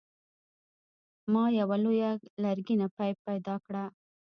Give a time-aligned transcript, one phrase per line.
[1.33, 2.11] ما یوه لویه
[2.43, 3.83] لرګینه پیپ پیدا کړه.